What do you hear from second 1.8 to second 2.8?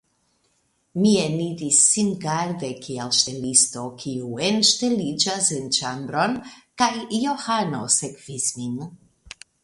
singarde